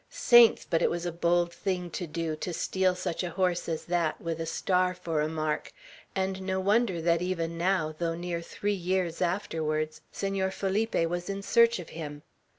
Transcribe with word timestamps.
Saints! 0.09 0.65
but 0.67 0.81
it 0.81 0.89
was 0.89 1.05
a 1.05 1.11
bold 1.11 1.53
thing 1.53 1.91
to 1.91 2.07
do, 2.07 2.35
to 2.35 2.51
steal 2.53 2.95
such 2.95 3.21
a 3.23 3.29
horse 3.29 3.69
as 3.69 3.85
that, 3.85 4.19
with 4.19 4.41
a 4.41 4.47
star 4.47 4.95
for 4.95 5.21
a 5.21 5.27
mark; 5.27 5.71
and 6.15 6.41
no 6.41 6.59
wonder 6.59 6.99
that 6.99 7.21
even 7.21 7.55
now, 7.55 7.93
though 7.95 8.15
near 8.15 8.41
three 8.41 8.73
years 8.73 9.21
afterwards, 9.21 10.01
Senor 10.11 10.49
Felipe 10.49 11.05
was 11.05 11.29
in 11.29 11.43
search 11.43 11.77
of 11.77 11.89
him. 11.89 12.23